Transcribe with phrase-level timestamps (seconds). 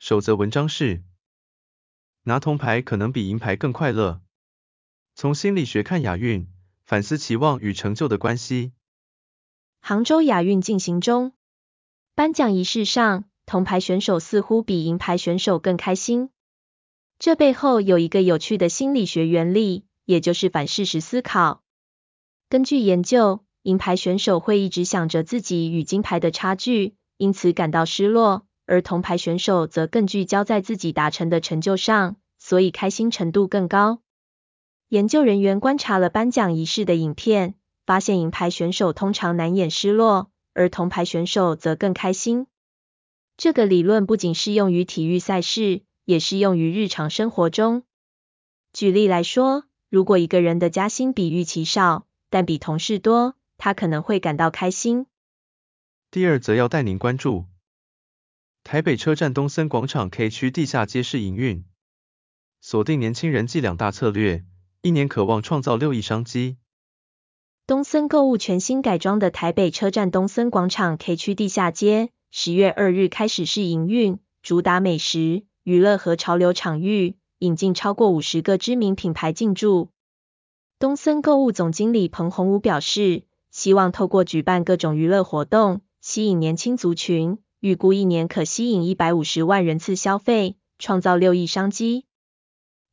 [0.00, 1.02] 守则文章是：
[2.22, 4.22] 拿铜牌可能比银牌更快乐。
[5.14, 6.48] 从心理学看亚运，
[6.86, 8.72] 反思期望与成就的关系。
[9.82, 11.34] 杭州亚运进行中，
[12.14, 16.30] 颁奖仪式上，铜牌选手似乎比银牌选手更开心。
[17.18, 21.62] 这背后有一个有趣的心理学原理，也就是反事实思考。
[22.48, 28.46] 根据研究，银牌选手会一直想着自己与金牌的差距，因此感到失落。
[28.70, 34.00] 而铜牌选手则更聚焦在自己达成的成就上，所以开心程度更高。
[34.88, 42.46] 研究人员观察了颁奖仪式的影片，发现银牌选手通常难掩失落，而铜牌选手则更开心。
[43.36, 47.82] 这个理论不仅适用于体育赛事，也适用于日常生活中。
[48.72, 55.06] 举例来说，如果一个人的加薪比预期少，但比同事多，他可能会感到开心。
[56.12, 57.46] 第二则要带您关注。
[58.70, 61.64] 台北车站东森广场 K 区地下街试营运，
[62.60, 64.44] 锁定年轻人暨两大策略，
[64.80, 66.56] 一年渴望创造六亿商机。
[67.66, 79.88] 东森购物全新改装的台北车站东森广场 K 区地下街，十月二日开始试营运，主打美食、娱乐和潮流场域，引进超过五十个知名品牌进驻。
[80.78, 87.38] 东森购物总经理彭宏武表示，希望透过举办各种娱乐活动，吸引年轻族群。
[87.60, 92.06] 预估一年可吸引一百五十万人次消费，创造六亿商机。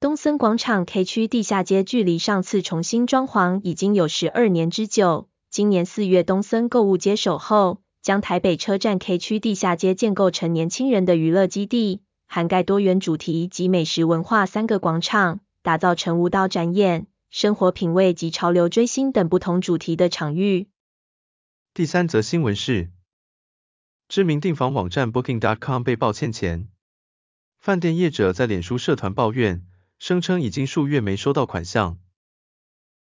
[0.00, 5.28] 东森广场 K 区地下街距离上次重新装潢已经有十二年之久。
[5.50, 20.66] 今年四月，东森购物接手后，将台北车站 K 区地下街建构成年轻人的娱乐基地，涵盖多元主题及美食文化三个广场，打造成舞蹈展演、生活品味及潮流追星等不同主题的场域。
[21.72, 22.90] 第三则新闻是。
[24.08, 26.68] 知名订房网站 Booking.com 被曝欠钱，
[27.58, 29.66] 饭店业者在脸书社团抱怨，
[29.98, 31.98] 声称已经数月没收到款项。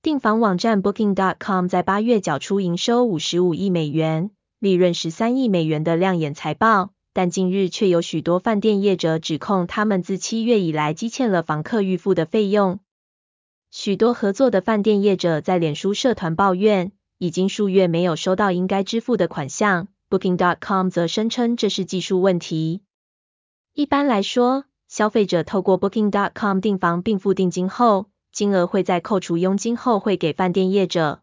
[0.00, 12.80] 订房网站 Booking.com 在八月缴出营收五十五亿美元、利润十三亿美元的亮眼财报，但近日却有许多饭店业者指控他们自七月以来积欠了房客预付的费用。
[13.70, 19.88] 许多合作的饭店业者在脸书社团抱怨，已经数月没有收到应该支付的款项。
[20.08, 22.82] Booking.com 则声称这是技术问题。
[23.72, 31.22] 一般来说，消费者透过 Booking.com 订房并付定金后，金额会在扣除佣金后汇给饭店业者。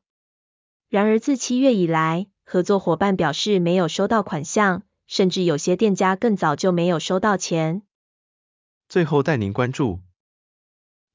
[0.90, 7.84] 然而自七月以来，合作伙伴表示没有收到款项，甚至有些店家更早就没有收到钱。
[8.90, 10.02] 最后带您关注，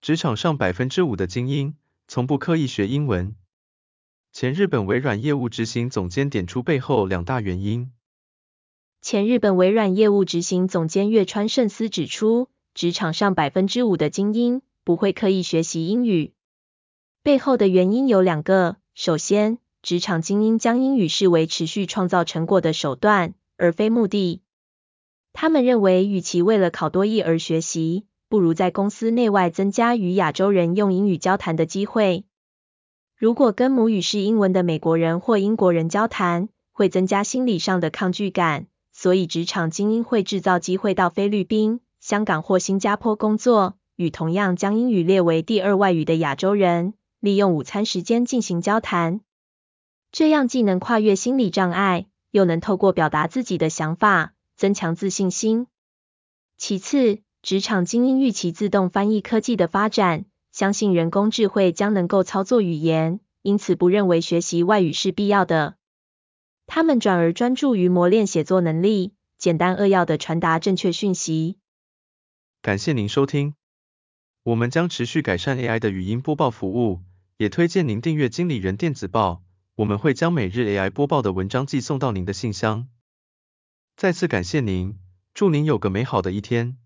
[0.00, 1.76] 职场上百分之五的精英
[2.08, 3.36] 从不刻意学英文。
[4.40, 7.90] 前日本微软业务执行总监点出背后两大原因。
[9.02, 16.34] 前日本微软业务执行总监月川胜司指出，职场上百分之五的精英不会刻意学习英语，
[17.24, 18.76] 背后的原因有两个。
[18.94, 24.42] 首先，职场精英将英语视为持续创造成果的手段，而非目的。
[25.32, 32.24] 他们认为，与其为了考多益而学习，不如在公司内外增加与亚洲人用英语交谈的机会。
[33.18, 49.20] 如果跟母语是英文的美国人或英国人交谈，会增加心理上的抗拒感，所以职场精英会制造机会到菲律宾、香港或新加坡工作，与同样将英语列为第二外语的亚洲人，利用午餐时间进行交谈。
[50.12, 55.66] 这样既能跨越心理障碍，又能透过表达自己的想法，增强自信心。
[56.56, 60.26] 其次，职场精英预期自动翻译科技的发展。
[60.58, 65.76] 相信人工智慧将能够操作语言，因此不认为学习外语是必要的。
[66.66, 71.58] 他们转而专注于磨练写作能力，简单扼要地传达正确讯息。
[72.60, 73.54] 感谢您收听，
[74.42, 77.02] 我们将持续改善 AI 的语音播报服务，
[77.36, 79.44] 也推荐您订阅经理人电子报，
[79.76, 82.88] 我们会将每日 AI 播报的文章寄送到您的信箱。
[83.96, 84.98] 再次感谢您，
[85.34, 86.78] 祝您有个美好的一天。